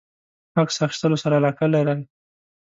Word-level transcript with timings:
عکس 0.59 0.75
اخیستلو 0.85 1.17
سره 1.23 1.35
علاقه 1.39 1.65
لری؟ 1.73 2.03